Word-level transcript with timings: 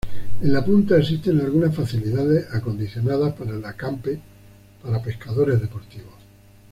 En 0.41 0.51
la 0.51 0.65
punta 0.65 0.97
existen 0.97 1.39
algunas 1.41 1.75
facilidades 1.75 2.51
acondicionadas 2.51 3.35
para 3.35 3.51
el 3.51 3.63
acampe 3.63 4.19
para 4.81 4.99
pescadores 5.03 5.61
deportivos. 5.61 6.15